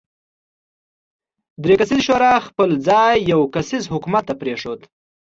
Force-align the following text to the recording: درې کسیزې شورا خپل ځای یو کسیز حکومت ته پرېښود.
درې 1.63 1.75
کسیزې 1.79 2.03
شورا 2.07 2.33
خپل 2.47 2.69
ځای 2.87 3.15
یو 3.31 3.41
کسیز 3.55 3.83
حکومت 3.93 4.23
ته 4.29 4.33
پرېښود. 4.41 4.79